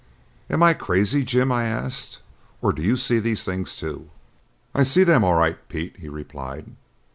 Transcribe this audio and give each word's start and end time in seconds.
"Am 0.49 0.63
I 0.63 0.73
crazy, 0.73 1.23
Jim," 1.23 1.51
I 1.51 1.65
asked, 1.65 2.21
"or 2.59 2.73
do 2.73 2.81
you 2.81 2.97
see 2.97 3.19
these 3.19 3.43
things 3.43 3.75
too?" 3.75 4.09
"I 4.73 4.81
see 4.81 5.03
them 5.03 5.23
all 5.23 5.35
right, 5.35 5.59
Pete," 5.69 5.99
he 5.99 6.09
replied. 6.09 6.71